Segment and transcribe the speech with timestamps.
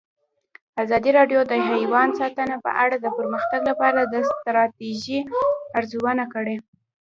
[0.83, 5.19] ازادي راډیو د حیوان ساتنه په اړه د پرمختګ لپاره د ستراتیژۍ
[5.77, 6.57] ارزونه کړې.